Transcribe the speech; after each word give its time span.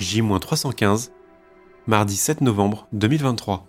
J-315, 0.00 1.10
mardi 1.86 2.16
7 2.16 2.40
novembre 2.40 2.88
2023. 2.94 3.66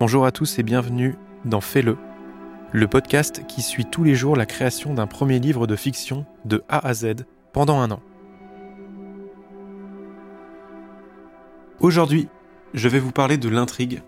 Bonjour 0.00 0.26
à 0.26 0.32
tous 0.32 0.58
et 0.58 0.64
bienvenue 0.64 1.14
dans 1.44 1.60
Fais-le, 1.60 1.96
le 2.72 2.88
podcast 2.88 3.46
qui 3.46 3.62
suit 3.62 3.84
tous 3.84 4.02
les 4.02 4.16
jours 4.16 4.34
la 4.34 4.44
création 4.44 4.92
d'un 4.92 5.06
premier 5.06 5.38
livre 5.38 5.68
de 5.68 5.76
fiction 5.76 6.26
de 6.44 6.64
A 6.68 6.84
à 6.84 6.94
Z 6.94 7.26
pendant 7.52 7.78
un 7.78 7.92
an. 7.92 8.00
Aujourd'hui, 11.78 12.28
je 12.72 12.88
vais 12.88 12.98
vous 12.98 13.12
parler 13.12 13.36
de 13.36 13.48
l'intrigue 13.48 14.02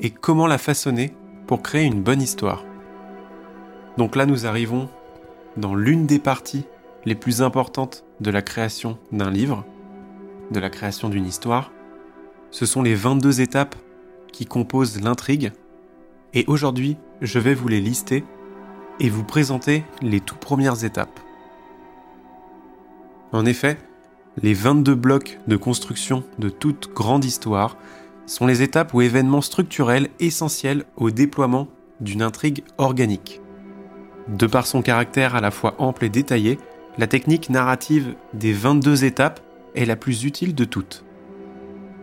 et 0.00 0.08
comment 0.08 0.46
la 0.46 0.56
façonner 0.56 1.14
pour 1.46 1.60
créer 1.60 1.84
une 1.84 2.02
bonne 2.02 2.22
histoire. 2.22 2.64
Donc 3.98 4.16
là, 4.16 4.24
nous 4.24 4.46
arrivons 4.46 4.88
dans 5.58 5.74
l'une 5.74 6.06
des 6.06 6.20
parties 6.20 6.64
les 7.04 7.14
plus 7.14 7.42
importantes 7.42 8.06
de 8.20 8.30
la 8.30 8.40
création 8.40 8.96
d'un 9.12 9.30
livre, 9.30 9.66
de 10.50 10.60
la 10.60 10.70
création 10.70 11.08
d'une 11.08 11.26
histoire. 11.26 11.72
Ce 12.50 12.66
sont 12.66 12.82
les 12.82 12.94
22 12.94 13.40
étapes 13.40 13.76
qui 14.32 14.46
composent 14.46 15.00
l'intrigue. 15.00 15.52
Et 16.34 16.44
aujourd'hui, 16.46 16.96
je 17.22 17.38
vais 17.38 17.54
vous 17.54 17.68
les 17.68 17.80
lister 17.80 18.24
et 19.00 19.08
vous 19.08 19.24
présenter 19.24 19.84
les 20.02 20.20
tout 20.20 20.36
premières 20.36 20.84
étapes. 20.84 21.20
En 23.32 23.44
effet, 23.44 23.78
les 24.42 24.54
22 24.54 24.94
blocs 24.94 25.38
de 25.46 25.56
construction 25.56 26.22
de 26.38 26.48
toute 26.48 26.92
grande 26.92 27.24
histoire 27.24 27.76
sont 28.26 28.46
les 28.46 28.62
étapes 28.62 28.92
ou 28.92 29.00
événements 29.00 29.40
structurels 29.40 30.08
essentiels 30.20 30.84
au 30.96 31.10
déploiement 31.10 31.68
d'une 32.00 32.22
intrigue 32.22 32.62
organique. 32.78 33.40
De 34.28 34.46
par 34.46 34.66
son 34.66 34.82
caractère 34.82 35.34
à 35.34 35.40
la 35.40 35.50
fois 35.50 35.74
ample 35.78 36.04
et 36.04 36.08
détaillé, 36.08 36.58
la 36.98 37.06
technique 37.06 37.50
narrative 37.50 38.14
des 38.34 38.52
22 38.52 39.04
étapes 39.04 39.40
est 39.76 39.84
la 39.84 39.96
plus 39.96 40.24
utile 40.24 40.54
de 40.54 40.64
toutes. 40.64 41.04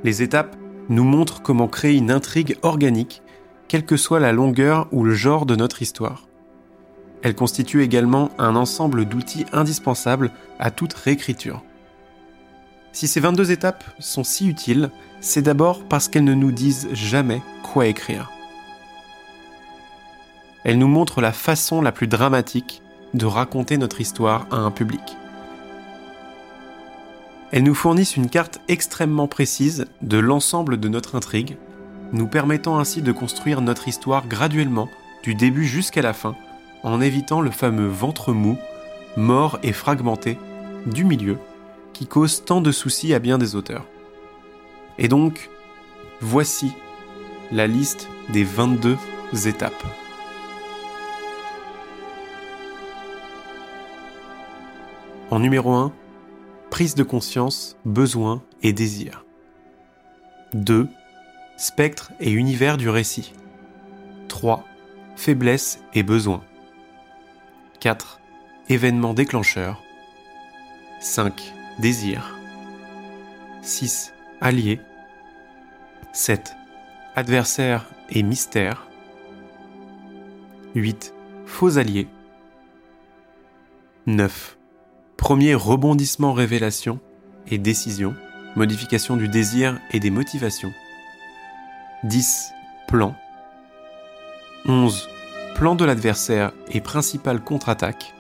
Les 0.04 0.22
étapes 0.22 0.56
nous 0.90 1.04
montrent 1.04 1.42
comment 1.42 1.68
créer 1.68 1.96
une 1.96 2.12
intrigue 2.12 2.58
organique, 2.62 3.22
quelle 3.68 3.86
que 3.86 3.98
soit 3.98 4.20
la 4.20 4.32
longueur 4.32 4.88
ou 4.92 5.04
le 5.04 5.14
genre 5.14 5.46
de 5.46 5.56
notre 5.56 5.82
histoire. 5.82 6.28
Elles 7.22 7.36
constituent 7.36 7.82
également 7.82 8.32
un 8.38 8.56
ensemble 8.56 9.06
d'outils 9.06 9.46
indispensables 9.54 10.32
à 10.60 10.72
toute 10.72 10.94
réécriture. 10.94 11.64
Si 12.92 13.08
ces 13.08 13.20
22 13.20 13.52
étapes 13.52 13.84
sont 14.00 14.24
si 14.24 14.48
utiles, 14.48 14.92
c'est 15.20 15.42
d'abord 15.42 15.84
parce 15.86 16.10
qu'elles 16.10 16.26
ne 16.26 16.34
nous 16.34 16.52
disent 16.52 16.90
jamais 16.94 17.42
quoi 17.64 17.88
écrire. 17.88 18.30
Elles 20.64 20.78
nous 20.78 20.88
montrent 20.88 21.22
la 21.22 21.32
façon 21.32 21.82
la 21.82 21.92
plus 21.92 22.08
dramatique 22.08 22.82
de 23.14 23.26
raconter 23.26 23.78
notre 23.78 24.02
histoire 24.02 24.48
à 24.52 24.58
un 24.58 24.72
public. 24.72 25.02
Elles 27.54 27.62
nous 27.62 27.76
fournissent 27.76 28.18
une 28.18 28.32
carte 28.32 28.62
extrêmement 28.68 29.28
précise 29.28 29.86
de 30.02 30.18
l'ensemble 30.18 30.80
de 30.80 30.90
notre 30.90 31.14
intrigue, 31.14 31.56
nous 32.12 32.26
permettant 32.26 32.80
ainsi 32.80 33.04
de 33.04 33.12
construire 33.12 33.62
notre 33.62 33.88
histoire 33.88 34.28
graduellement, 34.28 34.90
du 35.22 35.36
début 35.36 35.66
jusqu'à 35.68 36.02
la 36.02 36.14
fin, 36.14 36.36
en 36.82 37.00
évitant 37.00 37.42
le 37.42 37.52
fameux 37.52 37.88
ventre 37.88 38.34
mou, 38.34 38.58
mort 39.18 39.60
et 39.62 39.72
fragmenté, 39.72 40.40
du 40.88 41.04
milieu, 41.04 41.38
qui 41.94 42.08
cause 42.08 42.44
tant 42.44 42.60
de 42.60 42.72
soucis 42.72 43.14
à 43.14 43.20
bien 43.20 43.38
des 43.38 43.56
auteurs. 43.56 43.86
Et 44.98 45.08
donc, 45.08 45.52
voici 46.22 46.74
la 47.52 47.68
liste 47.68 48.08
des 48.30 48.44
22 48.44 48.98
étapes. 49.46 49.86
En 55.30 55.38
numéro 55.38 55.72
1, 55.72 55.94
prise 56.74 56.96
de 56.96 57.04
conscience, 57.04 57.78
besoin 57.86 58.42
et 58.64 58.74
désir. 58.74 59.26
2. 60.56 60.90
Spectre 61.56 62.12
et 62.20 62.32
univers 62.32 62.78
du 62.78 62.90
récit. 62.90 63.34
3. 64.28 64.66
Faiblesse 65.16 65.84
et 65.94 66.02
besoin. 66.02 66.44
4. 67.80 68.20
Événement 68.70 69.14
déclencheur. 69.14 69.84
5. 71.00 71.54
Désir. 71.78 72.40
6. 73.62 74.12
Allié. 74.42 74.82
7. 76.12 76.56
Adversaire 77.16 77.88
et 78.10 78.24
mystère. 78.24 78.88
8. 80.74 81.14
Faux 81.46 81.78
alliés. 81.78 82.08
9. 84.08 84.58
Premier 85.24 85.56
rebondissement 85.56 86.34
révélation 86.34 87.00
et 87.48 87.58
décision, 87.58 88.14
modification 88.58 89.16
du 89.16 89.30
désir 89.30 89.80
et 89.92 90.02
des 90.02 90.10
motivations. 90.10 90.74
10. 92.04 92.52
Plan. 92.90 93.16
11. 94.66 95.08
Plan 95.56 95.76
de 95.76 95.86
l'adversaire 95.86 96.52
et 96.74 96.82
principale 96.82 97.42
contre-attaque. 97.42 98.14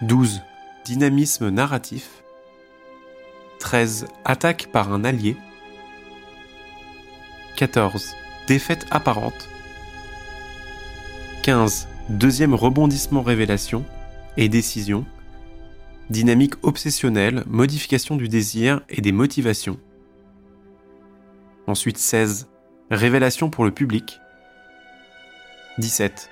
12. 0.00 0.40
Dynamisme 0.86 1.50
narratif. 1.50 2.24
13. 3.58 4.06
Attaque 4.24 4.68
par 4.72 4.90
un 4.90 5.04
allié. 5.04 5.36
14. 7.56 8.14
Défaite 8.46 8.86
apparente. 8.90 9.50
15. 11.42 11.86
Deuxième 12.08 12.54
rebondissement 12.54 13.20
révélation 13.20 13.84
et 14.38 14.48
décision 14.48 15.04
dynamique 16.10 16.54
obsessionnelle, 16.62 17.44
modification 17.46 18.16
du 18.16 18.28
désir 18.28 18.82
et 18.88 19.00
des 19.00 19.12
motivations. 19.12 19.78
Ensuite 21.66 21.98
16. 21.98 22.48
Révélation 22.90 23.48
pour 23.48 23.64
le 23.64 23.70
public. 23.70 24.20
17. 25.78 26.28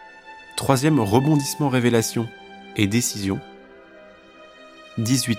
Troisième 0.56 0.98
rebondissement 0.98 1.68
révélation 1.68 2.28
et 2.76 2.88
décision. 2.88 3.38
18. 4.98 5.38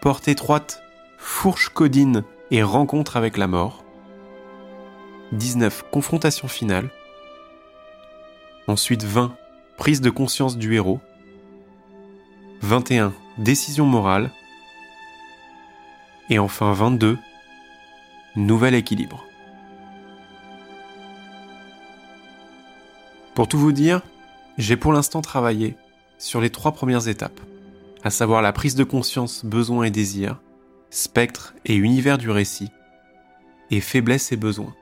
Porte 0.00 0.28
étroite, 0.28 0.82
fourche 1.18 1.68
codine 1.68 2.24
et 2.50 2.62
rencontre 2.62 3.18
avec 3.18 3.36
la 3.36 3.46
mort. 3.46 3.84
19. 5.32 5.84
Confrontation 5.90 6.48
finale. 6.48 6.88
Ensuite 8.66 9.04
20. 9.04 9.36
Prise 9.76 10.00
de 10.00 10.08
conscience 10.08 10.56
du 10.56 10.74
héros. 10.74 11.00
21 12.62 13.12
décision 13.38 13.86
morale. 13.86 14.30
Et 16.28 16.38
enfin 16.38 16.72
22, 16.72 17.18
nouvel 18.36 18.74
équilibre. 18.74 19.24
Pour 23.34 23.48
tout 23.48 23.58
vous 23.58 23.72
dire, 23.72 24.02
j'ai 24.58 24.76
pour 24.76 24.92
l'instant 24.92 25.22
travaillé 25.22 25.76
sur 26.18 26.40
les 26.40 26.50
trois 26.50 26.72
premières 26.72 27.06
étapes, 27.06 27.40
à 28.02 28.10
savoir 28.10 28.42
la 28.42 28.52
prise 28.52 28.74
de 28.74 28.84
conscience, 28.84 29.44
besoin 29.44 29.84
et 29.84 29.90
désir, 29.90 30.40
spectre 30.90 31.54
et 31.64 31.76
univers 31.76 32.18
du 32.18 32.30
récit, 32.30 32.70
et 33.70 33.80
faiblesse 33.80 34.32
et 34.32 34.36
besoin. 34.36 34.74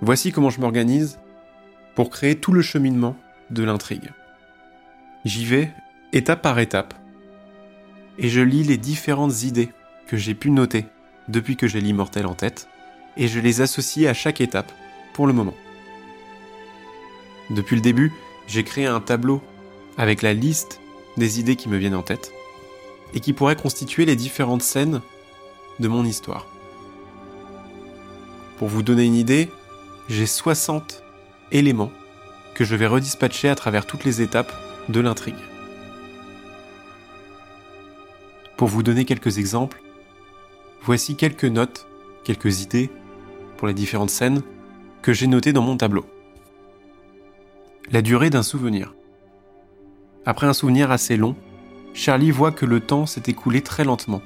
Voici 0.00 0.32
comment 0.32 0.50
je 0.50 0.60
m'organise 0.60 1.18
pour 1.94 2.08
créer 2.08 2.36
tout 2.36 2.52
le 2.52 2.62
cheminement 2.62 3.16
de 3.50 3.64
l'intrigue. 3.64 4.12
J'y 5.24 5.44
vais 5.44 5.72
étape 6.12 6.42
par 6.42 6.58
étape, 6.58 6.94
et 8.16 8.28
je 8.28 8.40
lis 8.40 8.64
les 8.64 8.78
différentes 8.78 9.42
idées 9.42 9.68
que 10.06 10.16
j'ai 10.16 10.34
pu 10.34 10.50
noter 10.50 10.86
depuis 11.28 11.56
que 11.56 11.68
j'ai 11.68 11.80
l'immortel 11.80 12.26
en 12.26 12.34
tête, 12.34 12.68
et 13.16 13.28
je 13.28 13.40
les 13.40 13.60
associe 13.60 14.08
à 14.08 14.14
chaque 14.14 14.40
étape 14.40 14.72
pour 15.12 15.26
le 15.26 15.32
moment. 15.32 15.54
Depuis 17.50 17.76
le 17.76 17.82
début, 17.82 18.12
j'ai 18.46 18.64
créé 18.64 18.86
un 18.86 19.00
tableau 19.00 19.42
avec 19.98 20.22
la 20.22 20.32
liste 20.32 20.80
des 21.16 21.40
idées 21.40 21.56
qui 21.56 21.68
me 21.68 21.76
viennent 21.76 21.94
en 21.94 22.02
tête, 22.02 22.32
et 23.12 23.20
qui 23.20 23.32
pourraient 23.34 23.56
constituer 23.56 24.06
les 24.06 24.16
différentes 24.16 24.62
scènes 24.62 25.02
de 25.78 25.88
mon 25.88 26.04
histoire. 26.04 26.46
Pour 28.58 28.68
vous 28.68 28.82
donner 28.82 29.04
une 29.04 29.14
idée, 29.14 29.50
j'ai 30.08 30.26
60 30.26 31.02
éléments 31.52 31.92
que 32.54 32.64
je 32.64 32.74
vais 32.74 32.86
redispatcher 32.86 33.48
à 33.50 33.54
travers 33.54 33.86
toutes 33.86 34.04
les 34.04 34.22
étapes 34.22 34.52
de 34.88 35.00
l'intrigue. 35.00 35.47
Pour 38.58 38.66
vous 38.66 38.82
donner 38.82 39.04
quelques 39.04 39.38
exemples, 39.38 39.80
voici 40.82 41.14
quelques 41.14 41.44
notes, 41.44 41.86
quelques 42.24 42.60
idées 42.60 42.90
pour 43.56 43.68
les 43.68 43.72
différentes 43.72 44.10
scènes 44.10 44.42
que 45.00 45.12
j'ai 45.12 45.28
notées 45.28 45.52
dans 45.52 45.62
mon 45.62 45.76
tableau. 45.76 46.04
La 47.92 48.02
durée 48.02 48.30
d'un 48.30 48.42
souvenir. 48.42 48.96
Après 50.26 50.48
un 50.48 50.52
souvenir 50.52 50.90
assez 50.90 51.16
long, 51.16 51.36
Charlie 51.94 52.32
voit 52.32 52.50
que 52.50 52.66
le 52.66 52.80
temps 52.80 53.06
s'est 53.06 53.22
écoulé 53.28 53.62
très 53.62 53.84
lentement. 53.84 54.22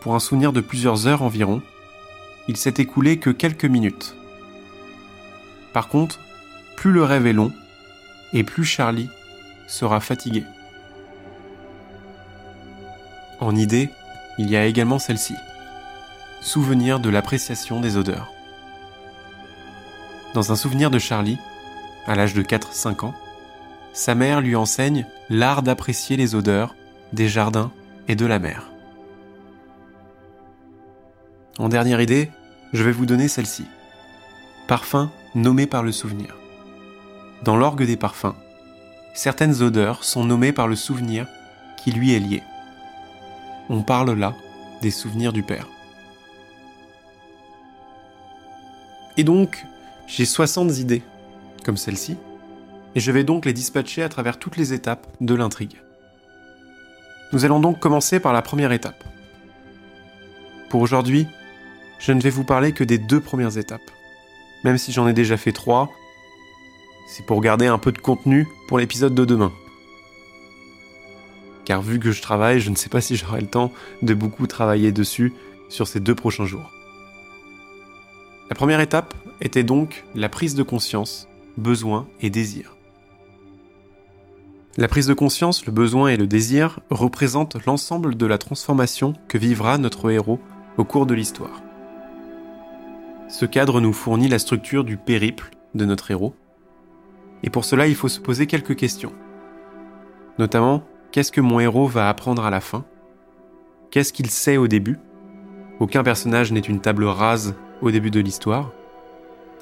Pour 0.00 0.14
un 0.14 0.18
souvenir 0.18 0.54
de 0.54 0.62
plusieurs 0.62 1.06
heures 1.06 1.20
environ, 1.20 1.60
il 2.48 2.56
s'est 2.56 2.74
écoulé 2.78 3.18
que 3.18 3.28
quelques 3.28 3.66
minutes. 3.66 4.16
Par 5.74 5.88
contre, 5.88 6.20
plus 6.74 6.90
le 6.90 7.04
rêve 7.04 7.26
est 7.26 7.34
long, 7.34 7.52
et 8.32 8.44
plus 8.44 8.64
Charlie 8.64 9.10
sera 9.68 10.00
fatigué. 10.00 10.42
En 13.40 13.56
idée, 13.56 13.90
il 14.38 14.50
y 14.50 14.56
a 14.56 14.66
également 14.66 14.98
celle-ci. 14.98 15.34
Souvenir 16.42 17.00
de 17.00 17.08
l'appréciation 17.08 17.80
des 17.80 17.96
odeurs. 17.96 18.32
Dans 20.34 20.52
un 20.52 20.56
souvenir 20.56 20.90
de 20.90 20.98
Charlie, 20.98 21.38
à 22.06 22.14
l'âge 22.14 22.34
de 22.34 22.42
4-5 22.42 23.06
ans, 23.06 23.14
sa 23.92 24.14
mère 24.14 24.40
lui 24.40 24.56
enseigne 24.56 25.06
l'art 25.28 25.62
d'apprécier 25.62 26.16
les 26.16 26.34
odeurs 26.34 26.74
des 27.12 27.28
jardins 27.28 27.72
et 28.08 28.14
de 28.14 28.26
la 28.26 28.38
mer. 28.38 28.70
En 31.58 31.68
dernière 31.68 32.00
idée, 32.00 32.30
je 32.72 32.84
vais 32.84 32.92
vous 32.92 33.06
donner 33.06 33.26
celle-ci. 33.26 33.66
Parfum 34.68 35.10
nommé 35.34 35.66
par 35.66 35.82
le 35.82 35.92
souvenir. 35.92 36.36
Dans 37.42 37.56
l'orgue 37.56 37.84
des 37.84 37.96
parfums, 37.96 38.34
certaines 39.14 39.62
odeurs 39.62 40.04
sont 40.04 40.24
nommées 40.24 40.52
par 40.52 40.68
le 40.68 40.76
souvenir 40.76 41.26
qui 41.76 41.90
lui 41.90 42.14
est 42.14 42.20
lié. 42.20 42.42
On 43.72 43.82
parle 43.82 44.18
là 44.18 44.34
des 44.82 44.90
souvenirs 44.90 45.32
du 45.32 45.44
père. 45.44 45.68
Et 49.16 49.22
donc, 49.22 49.64
j'ai 50.08 50.24
60 50.24 50.78
idées, 50.78 51.02
comme 51.64 51.76
celle-ci, 51.76 52.16
et 52.96 53.00
je 53.00 53.12
vais 53.12 53.22
donc 53.22 53.44
les 53.44 53.52
dispatcher 53.52 54.02
à 54.02 54.08
travers 54.08 54.40
toutes 54.40 54.56
les 54.56 54.72
étapes 54.72 55.06
de 55.20 55.34
l'intrigue. 55.36 55.80
Nous 57.32 57.44
allons 57.44 57.60
donc 57.60 57.78
commencer 57.78 58.18
par 58.18 58.32
la 58.32 58.42
première 58.42 58.72
étape. 58.72 59.04
Pour 60.68 60.80
aujourd'hui, 60.80 61.28
je 62.00 62.10
ne 62.10 62.20
vais 62.20 62.30
vous 62.30 62.42
parler 62.42 62.72
que 62.72 62.82
des 62.82 62.98
deux 62.98 63.20
premières 63.20 63.56
étapes. 63.56 63.88
Même 64.64 64.78
si 64.78 64.90
j'en 64.90 65.06
ai 65.06 65.12
déjà 65.12 65.36
fait 65.36 65.52
trois, 65.52 65.88
c'est 67.08 67.24
pour 67.24 67.40
garder 67.40 67.68
un 67.68 67.78
peu 67.78 67.92
de 67.92 67.98
contenu 67.98 68.48
pour 68.66 68.80
l'épisode 68.80 69.14
de 69.14 69.24
demain. 69.24 69.52
Car 71.70 71.82
vu 71.82 72.00
que 72.00 72.10
je 72.10 72.20
travaille, 72.20 72.58
je 72.58 72.68
ne 72.68 72.74
sais 72.74 72.88
pas 72.88 73.00
si 73.00 73.14
j'aurai 73.14 73.40
le 73.40 73.46
temps 73.46 73.70
de 74.02 74.12
beaucoup 74.12 74.48
travailler 74.48 74.90
dessus 74.90 75.32
sur 75.68 75.86
ces 75.86 76.00
deux 76.00 76.16
prochains 76.16 76.44
jours. 76.44 76.68
La 78.48 78.56
première 78.56 78.80
étape 78.80 79.14
était 79.40 79.62
donc 79.62 80.04
la 80.16 80.28
prise 80.28 80.56
de 80.56 80.64
conscience, 80.64 81.28
besoin 81.56 82.08
et 82.20 82.28
désir. 82.28 82.76
La 84.78 84.88
prise 84.88 85.06
de 85.06 85.14
conscience, 85.14 85.64
le 85.64 85.70
besoin 85.70 86.08
et 86.08 86.16
le 86.16 86.26
désir 86.26 86.80
représentent 86.90 87.64
l'ensemble 87.66 88.16
de 88.16 88.26
la 88.26 88.38
transformation 88.38 89.14
que 89.28 89.38
vivra 89.38 89.78
notre 89.78 90.10
héros 90.10 90.40
au 90.76 90.82
cours 90.82 91.06
de 91.06 91.14
l'histoire. 91.14 91.62
Ce 93.28 93.46
cadre 93.46 93.80
nous 93.80 93.92
fournit 93.92 94.26
la 94.26 94.40
structure 94.40 94.82
du 94.82 94.96
périple 94.96 95.50
de 95.76 95.84
notre 95.84 96.10
héros. 96.10 96.34
Et 97.44 97.50
pour 97.50 97.64
cela, 97.64 97.86
il 97.86 97.94
faut 97.94 98.08
se 98.08 98.18
poser 98.18 98.48
quelques 98.48 98.74
questions. 98.74 99.12
Notamment, 100.40 100.82
qu'est-ce 101.12 101.32
que 101.32 101.40
mon 101.40 101.60
héros 101.60 101.86
va 101.86 102.08
apprendre 102.08 102.44
à 102.44 102.50
la 102.50 102.60
fin? 102.60 102.84
Qu'est-ce 103.90 104.12
qu'il 104.12 104.30
sait 104.30 104.56
au 104.56 104.68
début? 104.68 104.98
Aucun 105.80 106.02
personnage 106.02 106.52
n'est 106.52 106.60
une 106.60 106.80
table 106.80 107.04
rase 107.04 107.54
au 107.82 107.90
début 107.90 108.10
de 108.10 108.20
l'histoire. 108.20 108.72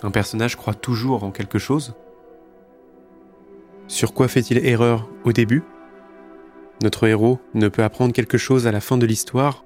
Un 0.02 0.10
personnage 0.10 0.56
croit 0.56 0.74
toujours 0.74 1.24
en 1.24 1.30
quelque 1.30 1.58
chose. 1.58 1.94
Sur 3.86 4.12
quoi 4.12 4.28
fait-il 4.28 4.64
erreur 4.66 5.08
au 5.24 5.32
début? 5.32 5.62
Notre 6.82 7.06
héros 7.06 7.40
ne 7.54 7.68
peut 7.68 7.82
apprendre 7.82 8.12
quelque 8.12 8.38
chose 8.38 8.66
à 8.66 8.72
la 8.72 8.80
fin 8.80 8.98
de 8.98 9.06
l'histoire 9.06 9.64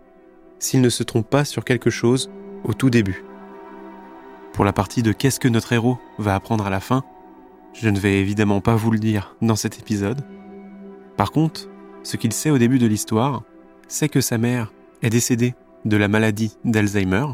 s'il 0.58 0.80
ne 0.80 0.88
se 0.88 1.02
trompe 1.02 1.28
pas 1.28 1.44
sur 1.44 1.64
quelque 1.64 1.90
chose 1.90 2.30
au 2.64 2.72
tout 2.72 2.88
début. 2.88 3.24
Pour 4.52 4.64
la 4.64 4.72
partie 4.72 5.02
de 5.02 5.12
qu'est-ce 5.12 5.40
que 5.40 5.48
notre 5.48 5.72
héros 5.72 5.98
va 6.18 6.34
apprendre 6.34 6.66
à 6.66 6.70
la 6.70 6.80
fin, 6.80 7.02
je 7.72 7.88
ne 7.88 7.98
vais 7.98 8.20
évidemment 8.20 8.60
pas 8.60 8.76
vous 8.76 8.90
le 8.90 8.98
dire 8.98 9.34
dans 9.42 9.56
cet 9.56 9.78
épisode. 9.78 10.20
Par 11.16 11.32
contre, 11.32 11.68
ce 12.02 12.16
qu'il 12.16 12.32
sait 12.32 12.50
au 12.50 12.58
début 12.58 12.78
de 12.78 12.86
l'histoire, 12.86 13.42
c'est 13.88 14.08
que 14.08 14.20
sa 14.20 14.38
mère 14.38 14.72
est 15.02 15.10
décédée 15.10 15.54
de 15.84 15.96
la 15.96 16.08
maladie 16.08 16.56
d'Alzheimer, 16.64 17.26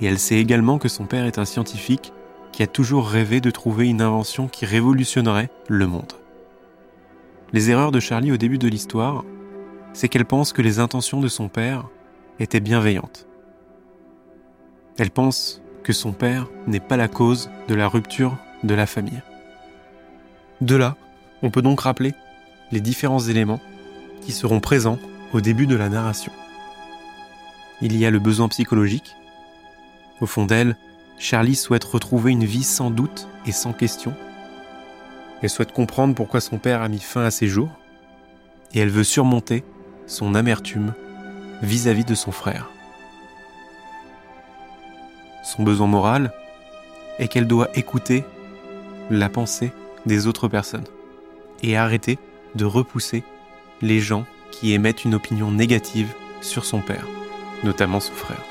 et 0.00 0.06
elle 0.06 0.18
sait 0.18 0.36
également 0.36 0.78
que 0.78 0.88
son 0.88 1.06
père 1.06 1.24
est 1.24 1.38
un 1.38 1.44
scientifique 1.44 2.12
qui 2.52 2.62
a 2.62 2.66
toujours 2.66 3.08
rêvé 3.08 3.40
de 3.40 3.50
trouver 3.50 3.88
une 3.88 4.02
invention 4.02 4.48
qui 4.48 4.66
révolutionnerait 4.66 5.50
le 5.68 5.86
monde. 5.86 6.12
Les 7.52 7.70
erreurs 7.70 7.92
de 7.92 8.00
Charlie 8.00 8.32
au 8.32 8.36
début 8.36 8.58
de 8.58 8.68
l'histoire, 8.68 9.24
c'est 9.92 10.08
qu'elle 10.08 10.24
pense 10.24 10.52
que 10.52 10.62
les 10.62 10.78
intentions 10.78 11.20
de 11.20 11.28
son 11.28 11.48
père 11.48 11.88
étaient 12.38 12.60
bienveillantes. 12.60 13.26
Elle 14.98 15.10
pense 15.10 15.62
que 15.82 15.92
son 15.92 16.12
père 16.12 16.48
n'est 16.66 16.80
pas 16.80 16.96
la 16.96 17.08
cause 17.08 17.50
de 17.68 17.74
la 17.74 17.88
rupture 17.88 18.36
de 18.64 18.74
la 18.74 18.86
famille. 18.86 19.22
De 20.60 20.76
là, 20.76 20.96
on 21.42 21.50
peut 21.50 21.62
donc 21.62 21.80
rappeler 21.80 22.14
les 22.72 22.80
différents 22.80 23.20
éléments 23.20 23.60
qui 24.22 24.32
seront 24.32 24.60
présents 24.60 24.98
au 25.32 25.40
début 25.40 25.66
de 25.66 25.76
la 25.76 25.88
narration. 25.88 26.32
Il 27.80 27.96
y 27.96 28.06
a 28.06 28.10
le 28.10 28.18
besoin 28.18 28.48
psychologique. 28.48 29.14
Au 30.20 30.26
fond 30.26 30.46
d'elle, 30.46 30.76
Charlie 31.18 31.56
souhaite 31.56 31.84
retrouver 31.84 32.32
une 32.32 32.44
vie 32.44 32.64
sans 32.64 32.90
doute 32.90 33.28
et 33.46 33.52
sans 33.52 33.72
question. 33.72 34.14
Elle 35.42 35.50
souhaite 35.50 35.72
comprendre 35.72 36.14
pourquoi 36.14 36.40
son 36.40 36.58
père 36.58 36.82
a 36.82 36.88
mis 36.88 37.00
fin 37.00 37.24
à 37.24 37.30
ses 37.30 37.46
jours. 37.46 37.70
Et 38.74 38.80
elle 38.80 38.90
veut 38.90 39.04
surmonter 39.04 39.64
son 40.06 40.34
amertume 40.34 40.94
vis-à-vis 41.62 42.02
-vis 42.02 42.08
de 42.08 42.14
son 42.14 42.32
frère 42.32 42.70
son 45.46 45.62
besoin 45.62 45.86
moral 45.86 46.32
est 47.18 47.28
qu'elle 47.28 47.46
doit 47.46 47.68
écouter 47.74 48.24
la 49.10 49.28
pensée 49.28 49.70
des 50.04 50.26
autres 50.26 50.48
personnes 50.48 50.84
et 51.62 51.76
arrêter 51.76 52.18
de 52.56 52.64
repousser 52.64 53.22
les 53.82 54.00
gens 54.00 54.26
qui 54.50 54.72
émettent 54.72 55.04
une 55.04 55.14
opinion 55.14 55.50
négative 55.50 56.12
sur 56.40 56.64
son 56.64 56.80
père, 56.80 57.06
notamment 57.62 58.00
son 58.00 58.12
frère. 58.12 58.42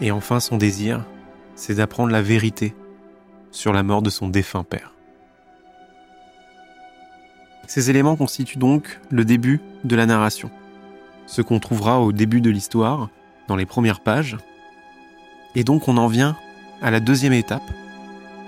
Et 0.00 0.10
enfin, 0.10 0.38
son 0.38 0.56
désir, 0.56 1.04
c'est 1.56 1.74
d'apprendre 1.74 2.12
la 2.12 2.22
vérité 2.22 2.74
sur 3.50 3.72
la 3.72 3.82
mort 3.82 4.02
de 4.02 4.10
son 4.10 4.28
défunt 4.28 4.62
père. 4.62 4.92
Ces 7.66 7.90
éléments 7.90 8.16
constituent 8.16 8.58
donc 8.58 9.00
le 9.10 9.24
début 9.24 9.60
de 9.84 9.96
la 9.96 10.06
narration 10.06 10.50
ce 11.28 11.42
qu'on 11.42 11.60
trouvera 11.60 12.00
au 12.00 12.10
début 12.10 12.40
de 12.40 12.50
l'histoire, 12.50 13.10
dans 13.46 13.56
les 13.56 13.66
premières 13.66 14.00
pages. 14.00 14.36
Et 15.54 15.62
donc 15.62 15.86
on 15.86 15.96
en 15.96 16.08
vient 16.08 16.36
à 16.82 16.90
la 16.90 17.00
deuxième 17.00 17.34
étape 17.34 17.70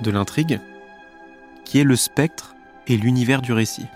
de 0.01 0.11
l'intrigue, 0.11 0.61
qui 1.65 1.79
est 1.79 1.85
le 1.85 1.97
spectre 1.97 2.55
et 2.87 2.97
l'univers 2.97 3.43
du 3.43 3.53
récit. 3.53 3.87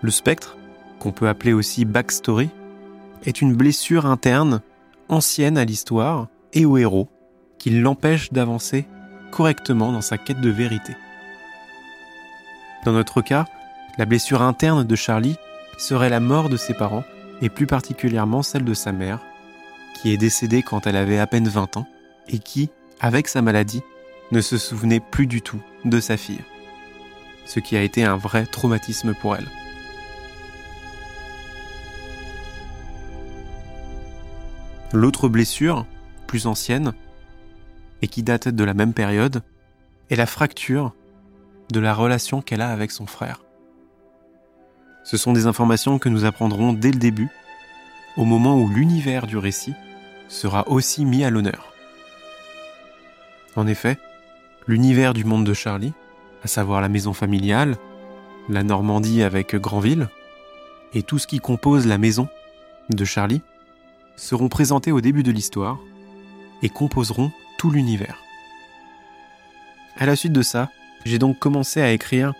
Le 0.00 0.10
spectre, 0.10 0.56
qu'on 0.98 1.12
peut 1.12 1.28
appeler 1.28 1.52
aussi 1.52 1.84
backstory, 1.84 2.50
est 3.24 3.40
une 3.40 3.54
blessure 3.54 4.06
interne 4.06 4.60
ancienne 5.08 5.58
à 5.58 5.64
l'histoire 5.64 6.28
et 6.52 6.64
au 6.64 6.76
héros, 6.76 7.08
qui 7.58 7.70
l'empêche 7.70 8.32
d'avancer 8.32 8.86
correctement 9.30 9.92
dans 9.92 10.00
sa 10.00 10.18
quête 10.18 10.40
de 10.40 10.50
vérité. 10.50 10.96
Dans 12.84 12.92
notre 12.92 13.22
cas, 13.22 13.46
la 13.96 14.06
blessure 14.06 14.42
interne 14.42 14.84
de 14.84 14.96
Charlie 14.96 15.36
serait 15.78 16.10
la 16.10 16.20
mort 16.20 16.48
de 16.48 16.56
ses 16.56 16.74
parents, 16.74 17.04
et 17.40 17.48
plus 17.48 17.66
particulièrement 17.66 18.42
celle 18.42 18.64
de 18.64 18.74
sa 18.74 18.92
mère, 18.92 19.20
qui 19.94 20.12
est 20.12 20.16
décédée 20.16 20.62
quand 20.62 20.86
elle 20.86 20.96
avait 20.96 21.18
à 21.18 21.26
peine 21.26 21.48
20 21.48 21.76
ans, 21.76 21.86
et 22.28 22.38
qui, 22.38 22.70
avec 23.00 23.28
sa 23.28 23.42
maladie, 23.42 23.82
ne 24.32 24.40
se 24.40 24.58
souvenait 24.58 25.00
plus 25.00 25.26
du 25.26 25.42
tout 25.42 25.60
de 25.84 26.00
sa 26.00 26.16
fille. 26.16 26.44
Ce 27.44 27.60
qui 27.60 27.76
a 27.76 27.82
été 27.82 28.04
un 28.04 28.16
vrai 28.16 28.46
traumatisme 28.46 29.14
pour 29.14 29.36
elle. 29.36 29.48
L'autre 34.92 35.28
blessure, 35.28 35.86
plus 36.26 36.46
ancienne, 36.46 36.92
et 38.02 38.08
qui 38.08 38.22
date 38.22 38.48
de 38.48 38.64
la 38.64 38.74
même 38.74 38.92
période, 38.92 39.42
est 40.10 40.16
la 40.16 40.26
fracture 40.26 40.94
de 41.70 41.80
la 41.80 41.94
relation 41.94 42.42
qu'elle 42.42 42.60
a 42.60 42.70
avec 42.70 42.90
son 42.90 43.06
frère. 43.06 43.42
Ce 45.04 45.16
sont 45.16 45.32
des 45.32 45.46
informations 45.46 45.98
que 45.98 46.08
nous 46.08 46.24
apprendrons 46.24 46.72
dès 46.72 46.90
le 46.90 46.98
début, 46.98 47.28
au 48.16 48.24
moment 48.24 48.58
où 48.58 48.68
l'univers 48.68 49.26
du 49.26 49.38
récit 49.38 49.74
sera 50.28 50.68
aussi 50.68 51.04
mis 51.04 51.24
à 51.24 51.30
l'honneur. 51.30 51.72
En 53.56 53.66
effet, 53.66 53.98
l'univers 54.66 55.14
du 55.14 55.24
monde 55.24 55.44
de 55.44 55.54
Charlie, 55.54 55.92
à 56.44 56.48
savoir 56.48 56.80
la 56.80 56.88
maison 56.88 57.12
familiale, 57.12 57.76
la 58.48 58.62
Normandie 58.62 59.22
avec 59.22 59.54
Granville, 59.56 60.08
et 60.94 61.02
tout 61.02 61.18
ce 61.18 61.26
qui 61.26 61.38
compose 61.38 61.86
la 61.86 61.98
maison 61.98 62.28
de 62.90 63.04
Charlie, 63.04 63.42
seront 64.16 64.48
présentés 64.48 64.92
au 64.92 65.00
début 65.00 65.22
de 65.22 65.32
l'histoire 65.32 65.78
et 66.62 66.68
composeront 66.68 67.32
tout 67.58 67.70
l'univers. 67.70 68.18
À 69.96 70.06
la 70.06 70.16
suite 70.16 70.32
de 70.32 70.42
ça, 70.42 70.70
j'ai 71.04 71.18
donc 71.18 71.38
commencé 71.38 71.80
à 71.80 71.92
écrire 71.92 72.34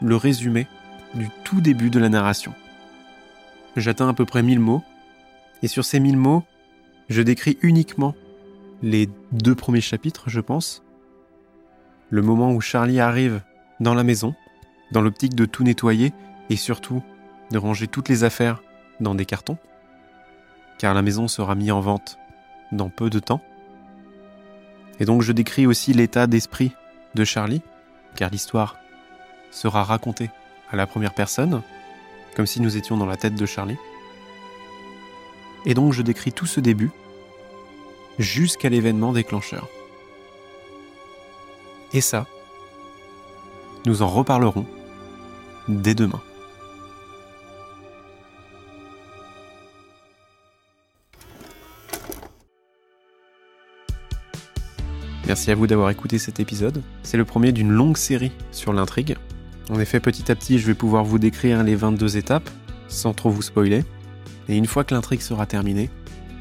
le 0.00 0.16
résumé 0.16 0.66
du 1.14 1.28
tout 1.44 1.60
début 1.60 1.90
de 1.90 1.98
la 1.98 2.08
narration. 2.08 2.54
J'atteins 3.76 4.08
à 4.08 4.14
peu 4.14 4.24
près 4.24 4.42
1000 4.42 4.60
mots, 4.60 4.82
et 5.62 5.68
sur 5.68 5.84
ces 5.84 6.00
1000 6.00 6.16
mots, 6.16 6.44
je 7.08 7.22
décris 7.22 7.58
uniquement 7.62 8.14
les 8.82 9.08
deux 9.30 9.54
premiers 9.54 9.80
chapitres, 9.80 10.24
je 10.28 10.40
pense. 10.40 10.82
Le 12.12 12.20
moment 12.20 12.52
où 12.52 12.60
Charlie 12.60 13.00
arrive 13.00 13.40
dans 13.80 13.94
la 13.94 14.04
maison, 14.04 14.34
dans 14.90 15.00
l'optique 15.00 15.34
de 15.34 15.46
tout 15.46 15.64
nettoyer 15.64 16.12
et 16.50 16.56
surtout 16.56 17.02
de 17.50 17.56
ranger 17.56 17.86
toutes 17.86 18.10
les 18.10 18.22
affaires 18.22 18.62
dans 19.00 19.14
des 19.14 19.24
cartons, 19.24 19.56
car 20.76 20.92
la 20.92 21.00
maison 21.00 21.26
sera 21.26 21.54
mise 21.54 21.72
en 21.72 21.80
vente 21.80 22.18
dans 22.70 22.90
peu 22.90 23.08
de 23.08 23.18
temps. 23.18 23.40
Et 25.00 25.06
donc 25.06 25.22
je 25.22 25.32
décris 25.32 25.66
aussi 25.66 25.94
l'état 25.94 26.26
d'esprit 26.26 26.72
de 27.14 27.24
Charlie, 27.24 27.62
car 28.14 28.28
l'histoire 28.28 28.76
sera 29.50 29.82
racontée 29.82 30.28
à 30.70 30.76
la 30.76 30.86
première 30.86 31.14
personne, 31.14 31.62
comme 32.36 32.44
si 32.44 32.60
nous 32.60 32.76
étions 32.76 32.98
dans 32.98 33.06
la 33.06 33.16
tête 33.16 33.36
de 33.36 33.46
Charlie. 33.46 33.78
Et 35.64 35.72
donc 35.72 35.94
je 35.94 36.02
décris 36.02 36.34
tout 36.34 36.44
ce 36.44 36.60
début 36.60 36.90
jusqu'à 38.18 38.68
l'événement 38.68 39.14
déclencheur. 39.14 39.66
Et 41.94 42.00
ça, 42.00 42.26
nous 43.84 44.02
en 44.02 44.08
reparlerons 44.08 44.66
dès 45.68 45.94
demain. 45.94 46.20
Merci 55.26 55.50
à 55.50 55.54
vous 55.54 55.66
d'avoir 55.66 55.90
écouté 55.90 56.18
cet 56.18 56.40
épisode. 56.40 56.82
C'est 57.02 57.16
le 57.16 57.24
premier 57.24 57.52
d'une 57.52 57.70
longue 57.70 57.96
série 57.96 58.32
sur 58.50 58.72
l'intrigue. 58.72 59.16
En 59.70 59.78
effet, 59.78 60.00
petit 60.00 60.30
à 60.30 60.34
petit, 60.34 60.58
je 60.58 60.66
vais 60.66 60.74
pouvoir 60.74 61.04
vous 61.04 61.18
décrire 61.18 61.62
les 61.62 61.74
22 61.74 62.16
étapes, 62.16 62.50
sans 62.88 63.14
trop 63.14 63.30
vous 63.30 63.42
spoiler. 63.42 63.84
Et 64.48 64.56
une 64.56 64.66
fois 64.66 64.84
que 64.84 64.94
l'intrigue 64.94 65.20
sera 65.20 65.46
terminée, 65.46 65.88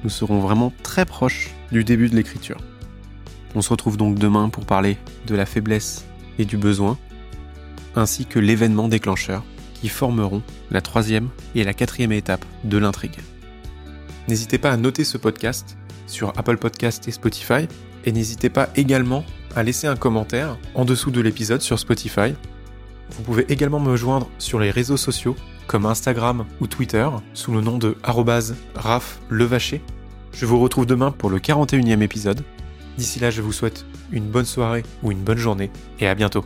nous 0.03 0.09
serons 0.09 0.39
vraiment 0.39 0.73
très 0.83 1.05
proches 1.05 1.51
du 1.71 1.83
début 1.83 2.09
de 2.09 2.15
l'écriture. 2.15 2.57
On 3.55 3.61
se 3.61 3.69
retrouve 3.69 3.97
donc 3.97 4.17
demain 4.17 4.49
pour 4.49 4.65
parler 4.65 4.97
de 5.27 5.35
la 5.35 5.45
faiblesse 5.45 6.05
et 6.39 6.45
du 6.45 6.57
besoin, 6.57 6.97
ainsi 7.95 8.25
que 8.25 8.39
l'événement 8.39 8.87
déclencheur 8.87 9.43
qui 9.73 9.89
formeront 9.89 10.41
la 10.69 10.81
troisième 10.81 11.29
et 11.55 11.63
la 11.63 11.73
quatrième 11.73 12.11
étape 12.11 12.45
de 12.63 12.77
l'intrigue. 12.77 13.17
N'hésitez 14.27 14.57
pas 14.57 14.71
à 14.71 14.77
noter 14.77 15.03
ce 15.03 15.17
podcast 15.17 15.77
sur 16.07 16.29
Apple 16.37 16.57
Podcast 16.57 17.07
et 17.07 17.11
Spotify 17.11 17.67
et 18.05 18.11
n'hésitez 18.11 18.49
pas 18.49 18.69
également 18.75 19.25
à 19.55 19.63
laisser 19.63 19.87
un 19.87 19.95
commentaire 19.95 20.57
en 20.75 20.85
dessous 20.85 21.11
de 21.11 21.21
l'épisode 21.21 21.61
sur 21.61 21.79
Spotify. 21.79 22.33
Vous 23.11 23.23
pouvez 23.23 23.45
également 23.51 23.79
me 23.79 23.97
joindre 23.97 24.29
sur 24.37 24.59
les 24.59 24.71
réseaux 24.71 24.97
sociaux 24.97 25.35
comme 25.67 25.85
Instagram 25.85 26.45
ou 26.59 26.67
Twitter 26.67 27.07
sous 27.33 27.51
le 27.51 27.61
nom 27.61 27.77
de 27.77 27.97
@raflevacher. 28.75 29.81
Je 30.33 30.45
vous 30.45 30.59
retrouve 30.59 30.85
demain 30.85 31.11
pour 31.11 31.29
le 31.29 31.39
41e 31.39 32.01
épisode. 32.01 32.43
D'ici 32.97 33.19
là, 33.19 33.29
je 33.29 33.41
vous 33.41 33.53
souhaite 33.53 33.85
une 34.11 34.29
bonne 34.29 34.45
soirée 34.45 34.83
ou 35.03 35.11
une 35.11 35.23
bonne 35.23 35.37
journée 35.37 35.71
et 35.99 36.07
à 36.07 36.15
bientôt. 36.15 36.45